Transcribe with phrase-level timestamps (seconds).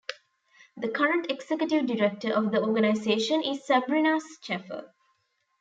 [0.77, 4.95] The current executive director of the organization is Sabrina Schaeffer.